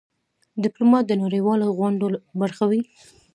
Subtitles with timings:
[0.63, 2.07] ډيپلومات د نړېوالو غونډو
[2.41, 2.81] برخه وي.